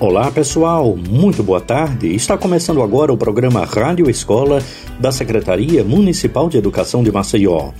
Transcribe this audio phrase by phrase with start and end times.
[0.00, 2.12] Olá pessoal, muito boa tarde.
[2.14, 4.60] Está começando agora o programa Rádio Escola
[4.98, 7.70] da Secretaria Municipal de Educação de Maceió.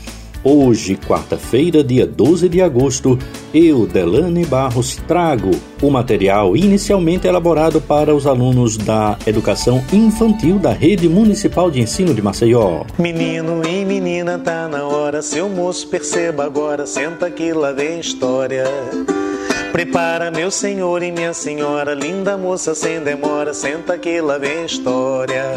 [0.45, 3.19] Hoje, quarta-feira, dia 12 de agosto,
[3.55, 10.73] eu, Delane Barros, trago o material inicialmente elaborado para os alunos da Educação Infantil da
[10.73, 12.85] Rede Municipal de Ensino de Maceió.
[12.99, 18.65] Menino e menina, tá na hora, seu moço, perceba agora, senta que lá vem história.
[19.73, 25.55] Prepara, meu senhor e minha senhora, linda moça, sem demora, senta que lá vem história.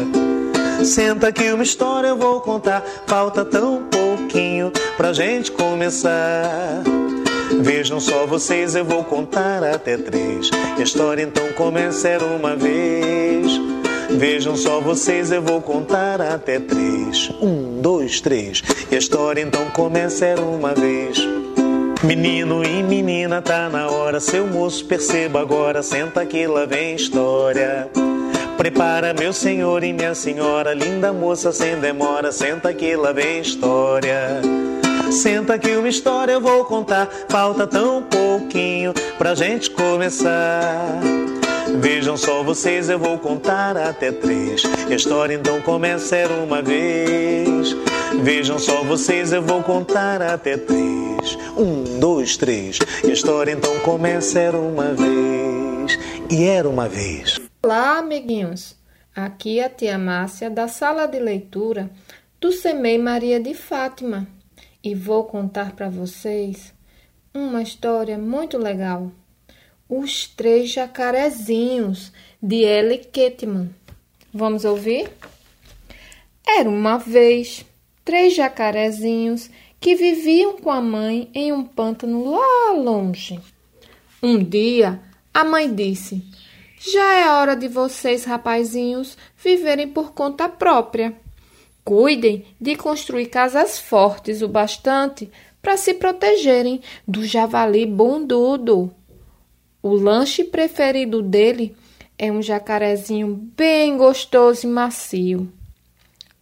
[0.82, 6.82] Senta que uma história eu vou contar, falta tão pouquinho pra gente começar.
[7.60, 10.50] Vejam só vocês, eu vou contar até três.
[10.78, 13.60] A história então começa era uma vez.
[14.10, 17.30] Vejam só vocês, eu vou contar até três.
[17.40, 18.62] Um, dois, três.
[18.90, 21.18] E a história então começa era uma vez.
[22.02, 27.88] Menino e menina, tá na hora, seu moço, perceba agora, senta que lá vem história.
[28.56, 34.40] Prepara, meu senhor e minha senhora, linda moça, sem demora, senta que lá vem história.
[35.10, 41.00] Senta que uma história eu vou contar, falta tão pouquinho pra gente começar.
[41.80, 44.62] Vejam só vocês, eu vou contar até três.
[44.88, 47.74] A história então começa era uma vez.
[48.14, 51.36] Vejam só vocês, eu vou contar até três.
[51.56, 52.78] Um, dois, três.
[53.04, 55.98] E a história então começa era uma vez.
[56.30, 57.38] E era uma vez.
[57.62, 58.76] Olá, amiguinhos.
[59.14, 61.90] Aqui é a tia Márcia da sala de leitura
[62.40, 64.26] do Semei Maria de Fátima
[64.84, 66.72] e vou contar para vocês
[67.34, 69.10] uma história muito legal.
[69.88, 72.12] Os Três Jacarezinhos,
[72.42, 73.70] de Ellie Ketman.
[74.32, 75.10] Vamos ouvir?
[76.46, 77.65] Era uma vez
[78.06, 83.40] três jacarezinhos que viviam com a mãe em um pântano lá longe.
[84.22, 85.00] Um dia,
[85.34, 86.24] a mãe disse:
[86.78, 91.14] Já é hora de vocês, rapazinhos, viverem por conta própria.
[91.84, 95.28] Cuidem de construir casas fortes o bastante
[95.60, 98.94] para se protegerem do javali bundudo.
[99.82, 101.76] O lanche preferido dele
[102.16, 105.52] é um jacarezinho bem gostoso e macio.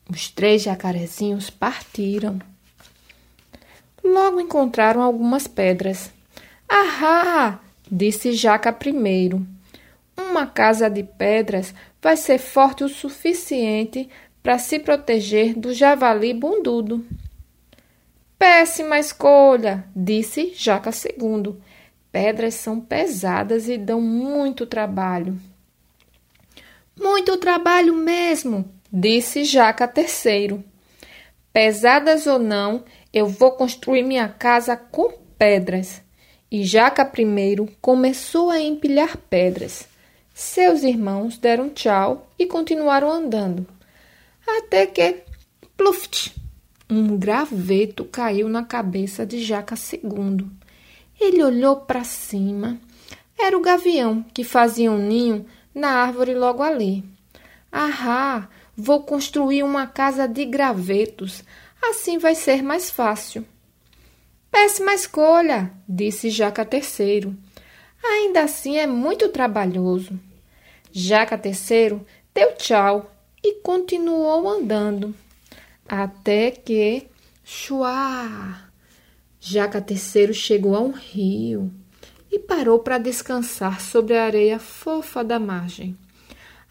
[0.08, 2.38] Os três jacarezinhos partiram.
[4.02, 6.12] Logo encontraram algumas pedras.
[6.68, 7.60] Ahá!
[7.90, 9.46] disse Jaca primeiro.
[10.16, 14.08] Uma casa de pedras vai ser forte o suficiente
[14.42, 17.04] para se proteger do javali bundudo.
[18.38, 21.60] Péssima escolha, disse Jaca segundo.
[22.12, 25.40] Pedras são pesadas e dão muito trabalho.
[26.96, 30.62] Muito trabalho mesmo, disse Jaca terceiro.
[31.52, 36.00] Pesadas ou não, eu vou construir minha casa com pedras.
[36.48, 39.88] E Jaca primeiro começou a empilhar pedras.
[40.32, 43.66] Seus irmãos deram tchau e continuaram andando.
[44.46, 45.22] Até que,
[45.76, 46.32] pluft,
[46.88, 50.48] um graveto caiu na cabeça de Jaca segundo.
[51.20, 52.78] Ele olhou para cima.
[53.36, 55.44] Era o gavião que fazia um ninho
[55.74, 57.04] na árvore logo ali.
[57.72, 61.42] Ahá, vou construir uma casa de gravetos.
[61.82, 63.44] Assim vai ser mais fácil.
[64.50, 67.36] Péssima escolha, disse Jaca terceiro.
[68.02, 70.18] Ainda assim é muito trabalhoso.
[70.92, 73.10] Jaca terceiro deu tchau
[73.42, 75.14] e continuou andando.
[75.88, 77.08] Até que,
[77.42, 78.68] chuá,
[79.40, 81.70] Jaca terceiro chegou a um rio
[82.30, 85.96] e parou para descansar sobre a areia fofa da margem.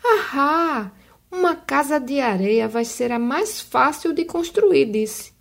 [0.04, 0.92] Ahá!
[1.36, 5.34] Uma casa de areia vai ser a mais fácil de construir, disse.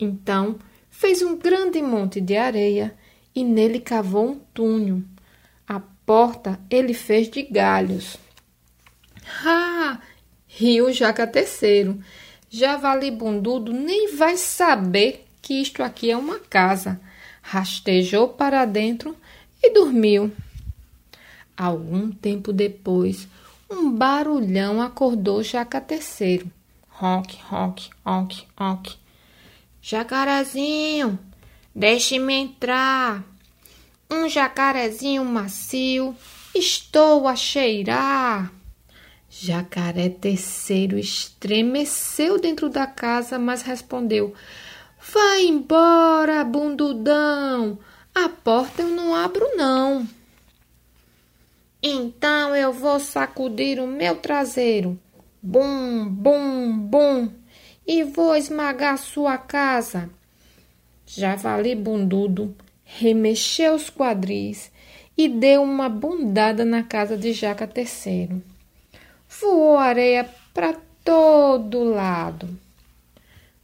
[0.00, 2.96] Então fez um grande monte de areia
[3.34, 5.02] e nele cavou um túnel.
[5.68, 8.16] A porta ele fez de galhos.
[9.44, 10.00] Ah!
[10.46, 12.02] Riu Jaca terceiro.
[12.48, 16.98] Javali bundudo nem vai saber que isto aqui é uma casa.
[17.42, 19.14] Rastejou para dentro
[19.62, 20.32] e dormiu.
[21.54, 23.28] Algum tempo depois,
[23.70, 26.50] um barulhão acordou Jaca terceiro.
[26.88, 28.96] Ronque, ronque, ronque, ronque.
[29.82, 31.18] Jacarezinho,
[31.74, 33.24] deixe-me entrar.
[34.10, 36.14] Um jacarezinho macio,
[36.54, 38.52] estou a cheirar.
[39.28, 44.32] Jacaré terceiro estremeceu dentro da casa, mas respondeu:
[45.12, 47.78] Vai embora, bundudão.
[48.14, 50.06] A porta eu não abro, não.
[51.86, 54.98] Então eu vou sacudir o meu traseiro.
[55.42, 57.28] Bum, bum, bum.
[57.86, 60.08] E vou esmagar sua casa.
[61.04, 64.72] Javali bundudo remexeu os quadris
[65.14, 68.42] e deu uma bundada na casa de Jaca III.
[69.28, 72.48] Voou areia para todo lado.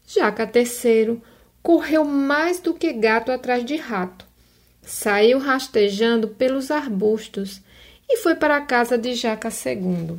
[0.07, 1.23] Jaca III
[1.63, 4.27] correu mais do que gato atrás de rato.
[4.83, 7.63] Saiu rastejando pelos arbustos
[8.13, 10.19] e foi para a casa de Jaca II.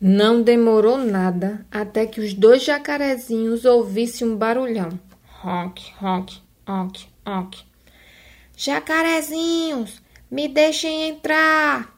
[0.00, 4.98] Não demorou nada até que os dois jacarezinhos ouvissem um barulhão.
[5.44, 7.58] Honk, honk, honk, honk.
[8.56, 11.94] Jacarezinhos, me deixem entrar.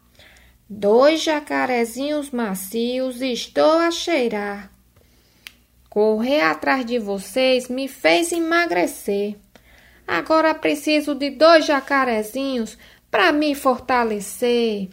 [0.68, 4.72] Dois jacarezinhos macios estou a cheirar.
[5.88, 9.36] Correr atrás de vocês me fez emagrecer.
[10.06, 12.76] Agora preciso de dois jacarezinhos
[13.12, 14.88] para me fortalecer.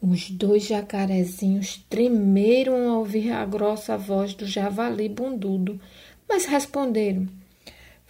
[0.00, 5.80] Os dois jacarezinhos tremeram ao ouvir a grossa voz do javali bundudo,
[6.28, 7.28] mas responderam: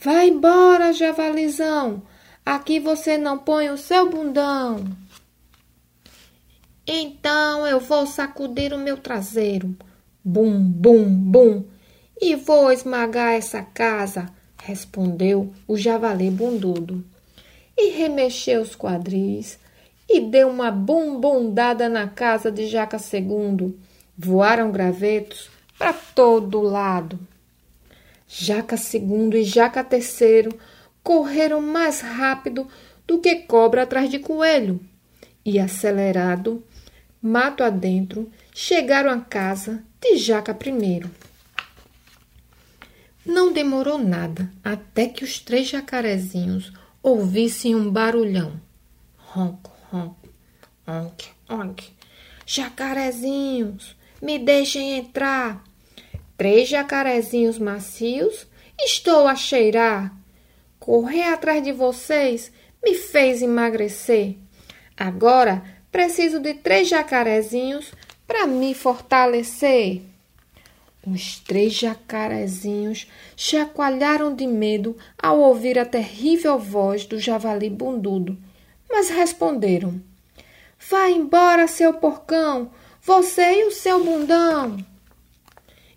[0.02, 2.02] Vai embora, javalizão!
[2.44, 4.82] Aqui você não põe o seu bundão.
[6.86, 9.76] Então eu vou sacudir o meu traseiro.
[10.24, 11.64] Bum, bum, bum.
[12.18, 14.26] E vou esmagar essa casa,
[14.56, 17.11] respondeu o javali bundudo.
[17.76, 19.58] E remexeu os quadris
[20.08, 23.74] e deu uma bumbundada na casa de Jaca II.
[24.16, 27.18] Voaram gravetos para todo lado.
[28.28, 30.48] Jaca II e Jaca III
[31.02, 32.68] correram mais rápido
[33.06, 34.80] do que cobra atrás de coelho
[35.44, 36.62] e, acelerado,
[37.20, 41.02] mato adentro, chegaram à casa de Jaca I.
[43.24, 46.72] Não demorou nada até que os três jacarezinhos
[47.02, 48.60] ouvissem um barulhão.
[49.16, 50.28] Ronco, ronco,
[50.86, 51.90] onk, onk.
[52.46, 55.64] Jacarezinhos, me deixem entrar.
[56.36, 58.46] Três jacarezinhos macios,
[58.78, 60.14] estou a cheirar.
[60.78, 62.52] Correr atrás de vocês
[62.82, 64.36] me fez emagrecer.
[64.96, 67.92] Agora preciso de três jacarezinhos
[68.26, 70.02] para me fortalecer.
[71.04, 78.38] Os três jacarezinhos chacoalharam de medo ao ouvir a terrível voz do javali bundudo,
[78.88, 80.00] mas responderam:
[80.88, 82.70] Vá embora, seu porcão,
[83.00, 84.76] você e o seu bundão.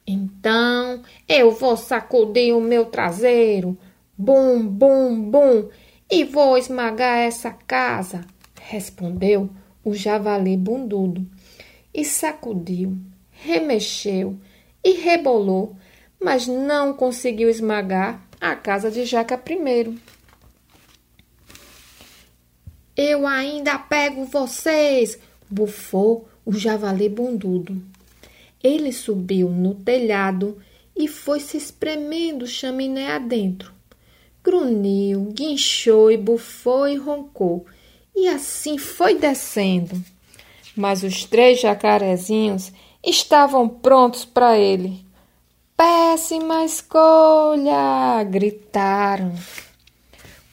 [0.07, 3.77] Então eu vou sacudir o meu traseiro,
[4.17, 5.69] bum, bum, bum,
[6.09, 8.25] e vou esmagar essa casa,
[8.59, 9.51] respondeu
[9.83, 11.27] o javali bundudo,
[11.93, 12.97] e sacudiu,
[13.29, 14.39] remexeu
[14.85, 15.75] e rebolou,
[16.21, 19.97] mas não conseguiu esmagar a casa de Jaca I.
[22.95, 25.17] Eu ainda pego vocês,
[25.49, 27.81] bufou o javali bundudo.
[28.63, 30.61] Ele subiu no telhado
[30.95, 33.73] e foi se espremendo chaminé adentro.
[34.43, 37.65] Grunhiu, guinchou e bufou e roncou,
[38.15, 39.99] e assim foi descendo.
[40.77, 42.71] Mas os três jacarezinhos
[43.05, 45.05] estavam prontos para ele.
[45.77, 48.23] Péssima escolha!
[48.23, 49.33] gritaram.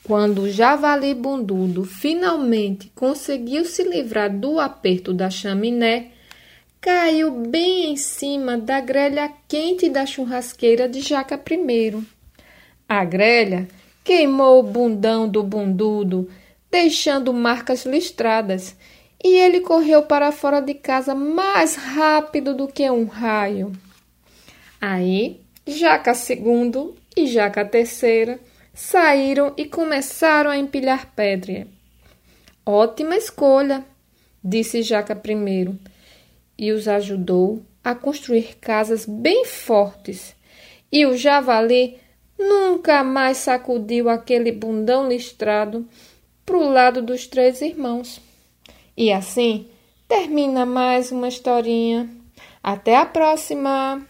[0.04, 6.10] Quando o javali bundudo finalmente conseguiu se livrar do aperto da chaminé,
[6.80, 12.04] caiu bem em cima da grelha quente da churrasqueira de Jaca I.
[12.88, 13.68] A grelha
[14.02, 16.28] queimou o bundão do bundudo,
[16.68, 18.76] deixando marcas listradas
[19.22, 23.72] e ele correu para fora de casa mais rápido do que um raio.
[24.80, 28.38] Aí, Jaca II e Jaca III
[28.74, 31.66] saíram e começaram a empilhar pedra.
[32.66, 33.84] Ótima escolha,
[34.42, 35.78] disse Jaca I,
[36.58, 40.34] e os ajudou a construir casas bem fortes.
[40.90, 41.98] E o javali
[42.38, 45.86] nunca mais sacudiu aquele bundão listrado
[46.44, 48.20] para o lado dos três irmãos.
[48.96, 49.70] E assim
[50.06, 52.08] termina mais uma historinha.
[52.62, 54.06] Até a próxima!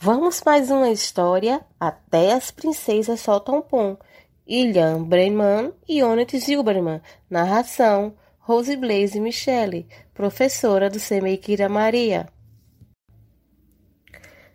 [0.00, 3.96] Vamos mais uma história Até as Princesas Soltam Pum.
[4.44, 7.00] Ilhan Breman e Onet Zilberman.
[7.30, 12.28] Narração Rose Blaze Michele, professora do Semeikira Maria.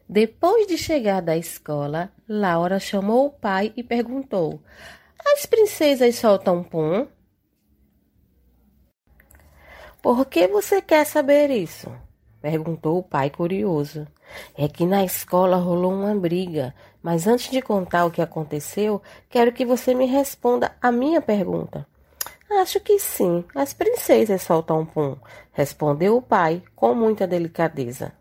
[0.09, 4.61] Depois de chegar da escola, Laura chamou o pai e perguntou:
[5.33, 7.07] As princesas soltam pum?
[10.07, 11.91] Por que você quer saber isso?
[12.41, 14.07] perguntou o pai curioso.
[14.57, 16.73] É que na escola rolou uma briga,
[17.03, 21.85] mas antes de contar o que aconteceu, quero que você me responda a minha pergunta.
[22.49, 25.17] Acho que sim, as princesas soltam pum,
[25.51, 28.13] respondeu o pai com muita delicadeza.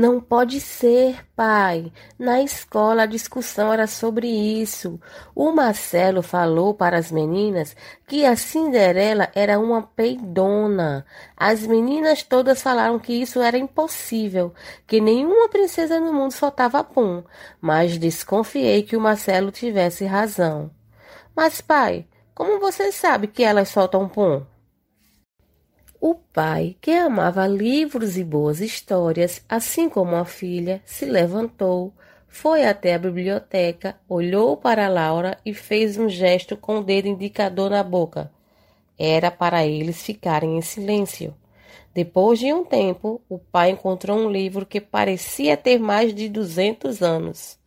[0.00, 1.92] Não pode ser, pai.
[2.18, 4.98] Na escola a discussão era sobre isso.
[5.34, 7.76] O Marcelo falou para as meninas
[8.06, 11.04] que a Cinderela era uma peidona.
[11.36, 14.54] As meninas todas falaram que isso era impossível,
[14.86, 17.22] que nenhuma princesa no mundo soltava pum.
[17.60, 20.70] Mas desconfiei que o Marcelo tivesse razão.
[21.36, 24.46] Mas, pai, como você sabe que elas soltam pum?
[26.00, 31.92] O pai, que amava livros e boas histórias, assim como a filha, se levantou,
[32.26, 37.68] foi até a biblioteca, olhou para Laura e fez um gesto com o dedo indicador
[37.68, 38.32] na boca.
[38.98, 41.34] Era para eles ficarem em silêncio.
[41.92, 47.02] Depois de um tempo, o pai encontrou um livro que parecia ter mais de duzentos
[47.02, 47.58] anos.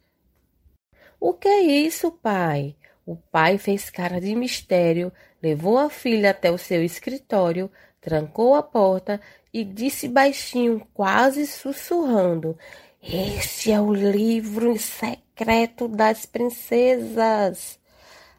[1.19, 2.75] O que é isso, pai?
[3.05, 5.11] O pai fez cara de mistério,
[5.41, 7.69] levou a filha até o seu escritório,
[8.03, 9.19] trancou a porta
[9.53, 12.57] e disse baixinho, quase sussurrando:
[13.01, 17.79] Esse é o livro secreto das princesas.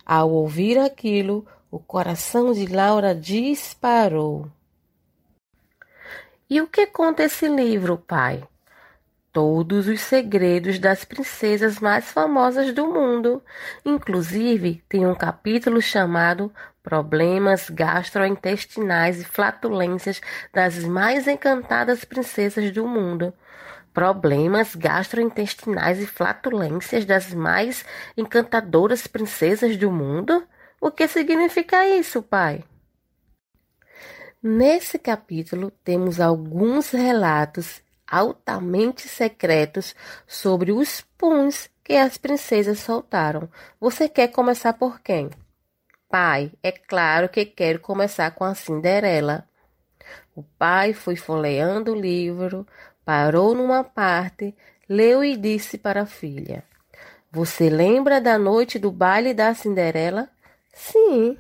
[0.05, 4.47] Ao ouvir aquilo, o coração de Laura disparou.
[6.49, 8.47] E o que conta esse livro, pai?
[9.33, 13.43] Todos os segredos das princesas mais famosas do mundo.
[13.85, 16.53] Inclusive, tem um capítulo chamado
[16.85, 20.21] problemas gastrointestinais e flatulências
[20.53, 23.33] das mais encantadas princesas do mundo.
[23.95, 27.87] Problemas gastrointestinais e flatulências das mais
[28.17, 30.47] encantadoras princesas do mundo?
[30.79, 32.63] O que significa isso, pai?
[34.43, 39.95] Nesse capítulo temos alguns relatos altamente secretos
[40.27, 43.49] sobre os puns que as princesas soltaram.
[43.81, 45.31] Você quer começar por quem?
[46.17, 49.49] Pai, é claro que quero começar com a Cinderela.
[50.33, 52.65] O pai foi folheando o livro,
[53.05, 54.55] parou numa parte,
[54.89, 56.63] leu e disse para a filha:
[57.33, 60.31] Você lembra da noite do baile da Cinderela?
[60.73, 61.37] Sim.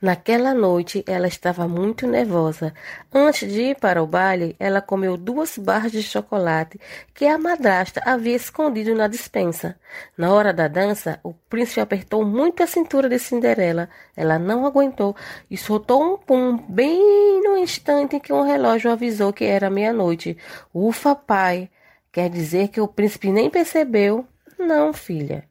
[0.00, 2.72] Naquela noite ela estava muito nervosa.
[3.12, 6.80] Antes de ir para o baile, ela comeu duas barras de chocolate
[7.14, 9.78] que a madrasta havia escondido na despensa.
[10.16, 13.88] Na hora da dança, o príncipe apertou muito a cintura de Cinderela.
[14.16, 15.16] Ela não aguentou
[15.50, 20.36] e soltou um pum bem no instante em que um relógio avisou que era meia-noite.
[20.74, 21.70] Ufa, pai!
[22.10, 24.26] Quer dizer que o príncipe nem percebeu?
[24.58, 25.44] Não, filha.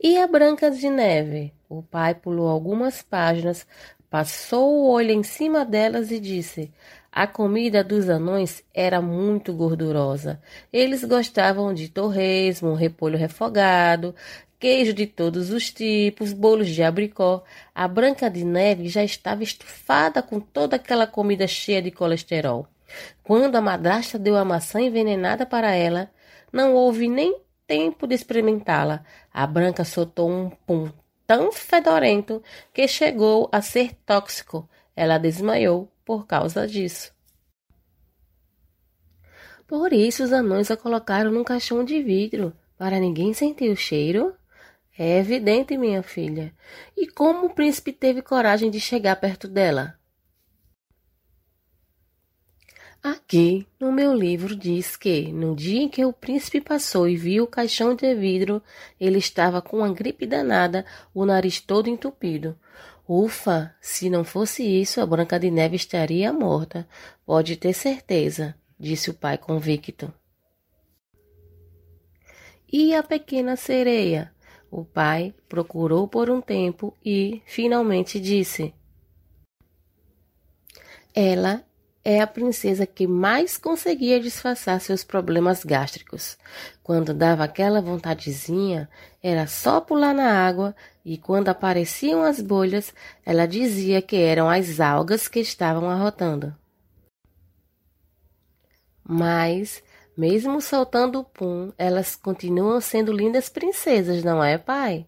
[0.00, 1.54] E a Branca de Neve?
[1.74, 3.66] O pai pulou algumas páginas,
[4.10, 6.70] passou o olho em cima delas e disse:
[7.10, 10.38] A comida dos anões era muito gordurosa.
[10.70, 14.14] Eles gostavam de torresmo, repolho refogado,
[14.58, 17.42] queijo de todos os tipos, bolos de abricó.
[17.74, 22.66] A Branca de Neve já estava estufada com toda aquela comida cheia de colesterol.
[23.24, 26.10] Quando a madrasta deu a maçã envenenada para ela,
[26.52, 27.34] não houve nem
[27.66, 29.02] tempo de experimentá-la.
[29.32, 30.90] A Branca soltou um pum
[31.26, 34.68] tão fedorento que chegou a ser tóxico.
[34.94, 37.12] Ela desmaiou por causa disso.
[39.66, 44.34] Por isso os anões a colocaram num caixão de vidro, para ninguém sentir o cheiro.
[44.98, 46.52] É evidente, minha filha.
[46.94, 49.98] E como o príncipe teve coragem de chegar perto dela?
[53.02, 57.42] Aqui, no meu livro, diz que, no dia em que o príncipe passou e viu
[57.42, 58.62] o caixão de vidro,
[59.00, 62.56] ele estava com uma gripe danada, o nariz todo entupido.
[63.08, 66.86] Ufa, se não fosse isso, a Branca de Neve estaria morta.
[67.26, 70.14] Pode ter certeza, disse o pai convicto.
[72.72, 74.32] E a pequena sereia?
[74.70, 78.72] O pai procurou por um tempo e, finalmente, disse:
[81.12, 81.64] Ela
[82.04, 86.36] é a princesa que mais conseguia disfarçar seus problemas gástricos.
[86.82, 88.88] Quando dava aquela vontadezinha,
[89.22, 92.92] era só pular na água e quando apareciam as bolhas,
[93.24, 96.54] ela dizia que eram as algas que estavam arrotando.
[99.04, 99.82] Mas,
[100.16, 105.06] mesmo soltando o pum, elas continuam sendo lindas princesas, não é, pai?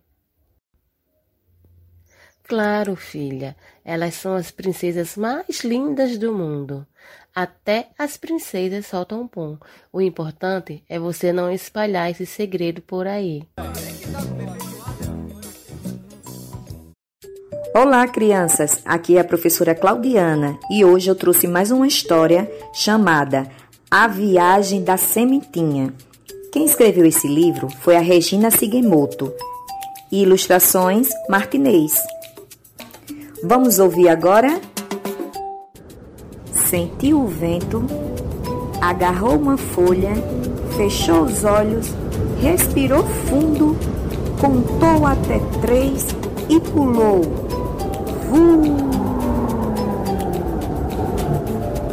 [2.46, 6.86] Claro, filha, elas são as princesas mais lindas do mundo.
[7.34, 9.56] Até as princesas soltam pum.
[9.90, 13.44] O importante é você não espalhar esse segredo por aí.
[17.74, 18.82] Olá, crianças!
[18.84, 23.50] Aqui é a professora Claudiana e hoje eu trouxe mais uma história chamada
[23.90, 25.94] A Viagem da Sementinha.
[26.52, 29.32] Quem escreveu esse livro foi a Regina Sigemoto.
[30.12, 32.13] E ilustrações Martinez.
[33.46, 34.58] Vamos ouvir agora?
[36.50, 37.84] Sentiu o vento,
[38.80, 40.14] agarrou uma folha,
[40.78, 41.92] fechou os olhos,
[42.40, 43.76] respirou fundo,
[44.40, 46.06] contou até três
[46.48, 47.20] e pulou.
[48.30, 48.78] Vum!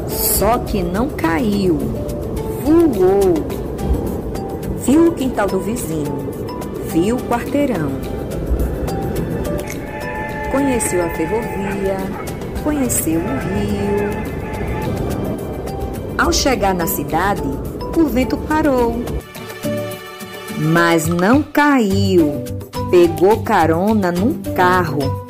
[0.08, 1.78] Só que não caiu,
[2.64, 3.34] voou.
[4.86, 6.16] Viu o quintal do vizinho,
[6.88, 8.11] viu o quarteirão.
[10.52, 11.98] Conheceu a ferrovia,
[12.64, 14.12] conheceu o rio.
[16.18, 17.42] Ao chegar na cidade,
[17.98, 19.02] o vento parou.
[20.58, 22.44] Mas não caiu,
[22.92, 25.26] pegou carona num carro.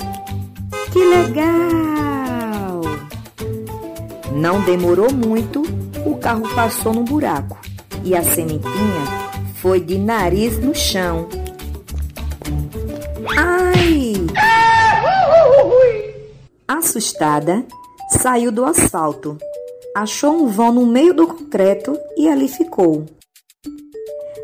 [0.92, 2.82] Que legal!
[4.34, 5.62] Não demorou muito,
[6.06, 7.58] o carro passou num buraco
[8.04, 11.28] e a sementinha foi de nariz no chão.
[16.82, 17.64] Assustada,
[18.10, 19.38] saiu do asfalto,
[19.96, 23.06] achou um vão no meio do concreto e ali ficou.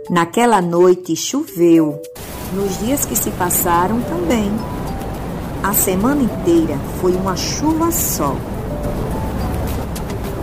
[0.07, 1.99] Naquela noite choveu,
[2.53, 4.51] nos dias que se passaram também.
[5.63, 8.35] A semana inteira foi uma chuva só.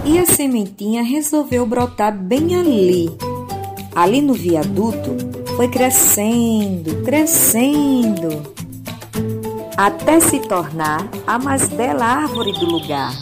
[0.04, 3.08] E a sementinha resolveu brotar bem ali.
[3.94, 5.16] Ali no viaduto
[5.56, 8.53] foi crescendo, crescendo,
[9.76, 13.12] até se tornar a mais bela árvore do lugar.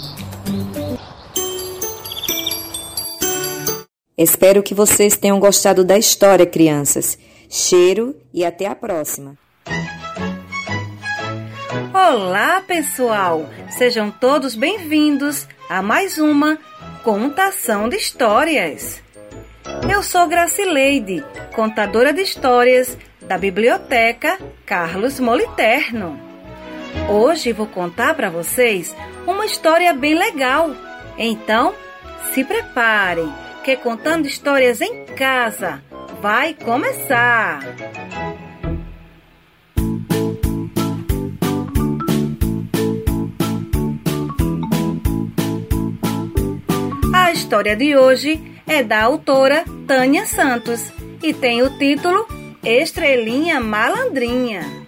[4.17, 7.19] Espero que vocês tenham gostado da história, crianças.
[7.49, 9.37] Cheiro e até a próxima.
[11.93, 13.47] Olá, pessoal!
[13.71, 16.59] Sejam todos bem-vindos a mais uma
[17.03, 19.03] contação de histórias.
[19.91, 26.32] Eu sou Gracileide, contadora de histórias da Biblioteca Carlos Moliterno.
[27.09, 28.95] Hoje vou contar para vocês
[29.27, 30.71] uma história bem legal.
[31.19, 31.75] Então,
[32.33, 33.33] se preparem,
[33.63, 35.83] que contando histórias em casa
[36.21, 37.61] vai começar.
[47.15, 50.91] A história de hoje é da autora Tânia Santos
[51.23, 52.27] e tem o título
[52.65, 54.82] Estrelinha Malandrinha.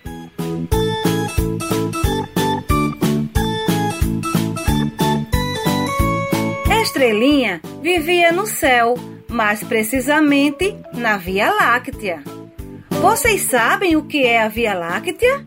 [7.05, 8.95] Estrelinha vivia no céu,
[9.29, 12.23] mais precisamente na Via Láctea.
[12.89, 15.47] Vocês sabem o que é a Via Láctea?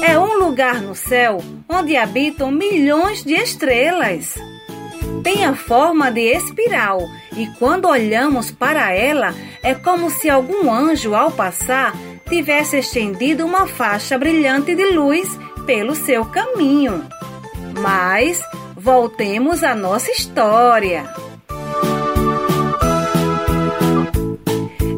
[0.00, 4.36] É um lugar no céu onde habitam milhões de estrelas
[5.24, 7.00] tem a forma de espiral
[7.36, 11.92] e quando olhamos para ela é como se algum anjo ao passar
[12.28, 15.28] tivesse estendido uma faixa brilhante de luz
[15.66, 17.04] pelo seu caminho.
[17.80, 18.40] Mas
[18.78, 21.04] voltemos à nossa história.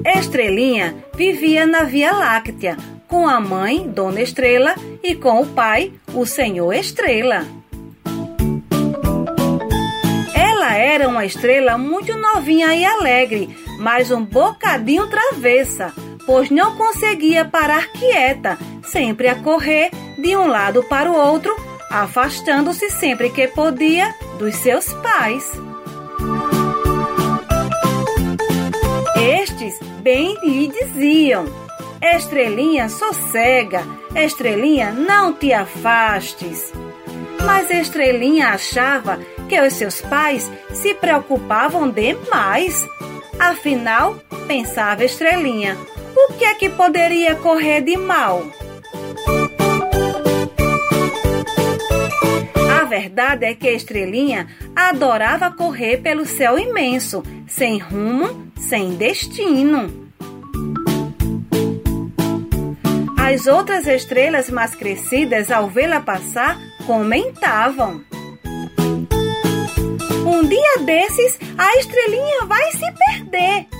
[0.04, 2.76] Estrelinha vivia na Via Láctea
[3.08, 7.44] com a mãe, Dona Estrela, e com o pai, o Senhor Estrela.
[10.34, 15.92] Ela era uma estrela muito novinha e alegre, mas um bocadinho travessa,
[16.26, 22.88] pois não conseguia parar quieta, sempre a correr de um lado para o outro, afastando-se
[22.90, 25.50] sempre que podia dos seus pais.
[29.16, 31.44] Estes bem lhe diziam:
[32.00, 36.72] Estrelinha, sossega, Estrelinha, não te afastes.
[37.44, 42.86] Mas Estrelinha achava que os seus pais se preocupavam demais.
[43.38, 45.76] Afinal, pensava Estrelinha,
[46.14, 48.44] o que é que poderia correr de mal?
[52.90, 60.10] Verdade é que Estrelinha adorava correr pelo céu imenso, sem rumo, sem destino.
[63.16, 68.04] As outras estrelas mais crescidas, ao vê-la passar, comentavam.
[70.26, 73.79] Um dia desses, a estrelinha vai se perder.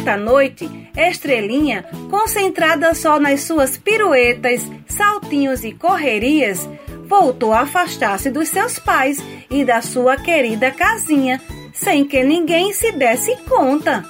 [0.00, 6.66] Certa noite, Estrelinha, concentrada só nas suas piruetas, saltinhos e correrias,
[7.06, 11.38] voltou a afastar-se dos seus pais e da sua querida casinha,
[11.74, 14.02] sem que ninguém se desse conta.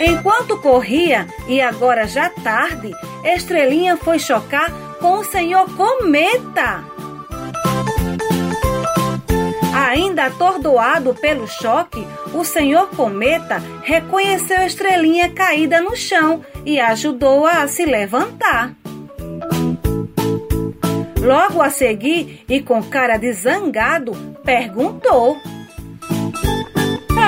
[0.00, 2.92] Enquanto corria, e agora já tarde,
[3.24, 6.87] Estrelinha foi chocar com o senhor Cometa.
[9.78, 17.68] Ainda atordoado pelo choque, o senhor Cometa reconheceu Estrelinha caída no chão e ajudou-a a
[17.68, 18.74] se levantar.
[21.20, 24.14] Logo a seguir, e com cara de zangado,
[24.44, 25.36] perguntou: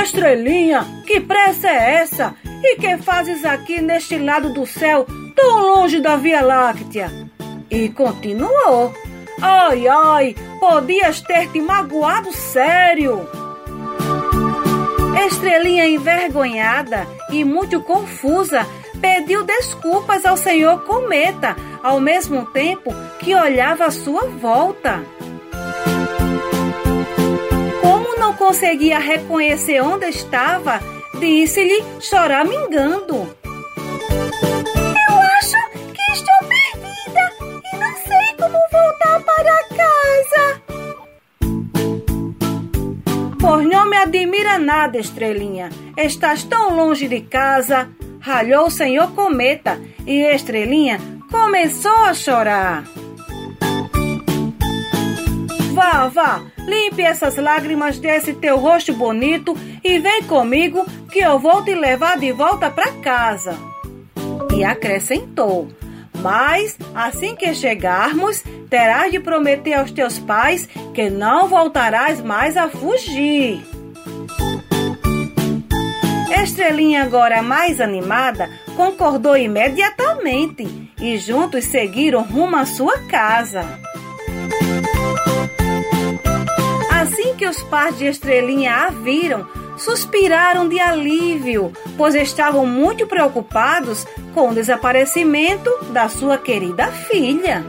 [0.02, 2.34] Estrelinha, que pressa é essa?
[2.44, 7.12] E que fazes aqui neste lado do céu, tão longe da Via Láctea?
[7.70, 8.92] E continuou:
[9.42, 13.26] Ai, ai, podias ter te magoado sério.
[15.26, 18.66] Estrelinha envergonhada e muito confusa
[19.00, 25.02] pediu desculpas ao senhor Cometa, ao mesmo tempo que olhava à sua volta.
[27.80, 30.80] Como não conseguia reconhecer onde estava,
[31.18, 33.39] disse-lhe choramingando.
[44.60, 45.70] Admira nada, Estrelinha.
[45.96, 47.88] Estás tão longe de casa,
[48.20, 52.84] ralhou o senhor Cometa e Estrelinha começou a chorar.
[55.72, 61.64] Vá, vá, limpe essas lágrimas desse teu rosto bonito e vem comigo que eu vou
[61.64, 63.56] te levar de volta para casa.
[64.54, 65.68] E acrescentou:
[66.20, 72.68] Mas assim que chegarmos, terás de prometer aos teus pais que não voltarás mais a
[72.68, 73.69] fugir.
[76.30, 83.64] Estrelinha, agora mais animada, concordou imediatamente e juntos seguiram rumo à sua casa.
[86.90, 94.06] Assim que os pais de Estrelinha a viram, suspiraram de alívio, pois estavam muito preocupados
[94.34, 97.64] com o desaparecimento da sua querida filha.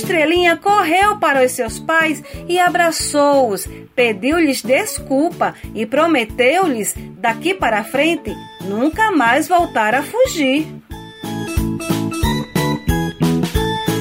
[0.00, 8.34] Estrelinha correu para os seus pais e abraçou-os, pediu-lhes desculpa e prometeu-lhes, daqui para frente,
[8.62, 10.66] nunca mais voltar a fugir.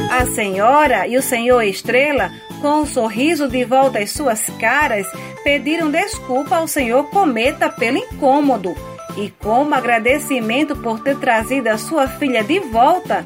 [0.10, 2.32] A senhora e o senhor Estrela,
[2.62, 5.06] com um sorriso de volta às suas caras,
[5.44, 8.74] pediram desculpa ao senhor Cometa pelo incômodo
[9.18, 13.26] e, como agradecimento por ter trazido a sua filha de volta,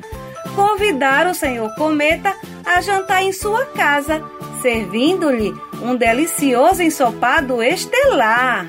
[0.55, 4.23] convidaram o senhor Cometa a jantar em sua casa,
[4.61, 8.65] servindo-lhe um delicioso ensopado estelar.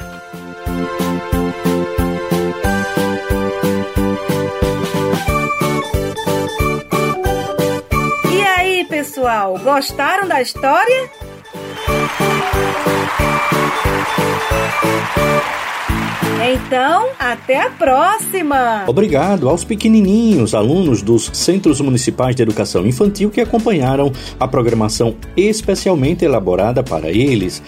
[8.32, 11.10] E aí, pessoal, gostaram da história?
[16.42, 18.84] Então, até a próxima!
[18.86, 26.24] Obrigado aos pequenininhos alunos dos Centros Municipais de Educação Infantil que acompanharam a programação especialmente
[26.24, 27.62] elaborada para eles.